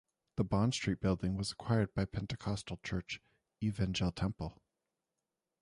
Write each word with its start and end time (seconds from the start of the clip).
The 0.37 0.43
Bond 0.43 0.73
Street 0.73 0.99
building 0.99 1.37
was 1.37 1.51
acquired 1.51 1.93
by 1.93 2.01
a 2.01 2.07
pentecostal 2.07 2.79
Church, 2.81 3.21
"Evangel 3.61 4.11
Temple". 4.11 4.59